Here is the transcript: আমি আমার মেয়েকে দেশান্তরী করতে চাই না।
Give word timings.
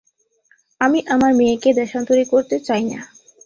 আমি 0.81 0.99
আমার 1.07 1.31
মেয়েকে 1.35 1.69
দেশান্তরী 1.73 2.23
করতে 2.33 2.55
চাই 2.67 2.83
না। 2.85 2.99